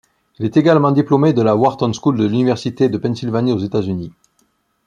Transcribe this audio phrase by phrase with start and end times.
[0.39, 4.11] Il est également diplômé de la Wharton School de l'Université de Pennsylvanie aux États-Unis.